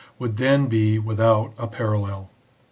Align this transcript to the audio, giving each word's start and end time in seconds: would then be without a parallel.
would 0.17 0.37
then 0.37 0.65
be 0.65 0.97
without 0.97 1.53
a 1.59 1.67
parallel. 1.67 2.31